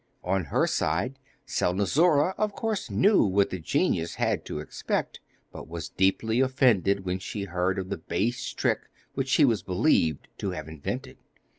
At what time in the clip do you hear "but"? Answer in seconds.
5.51-5.67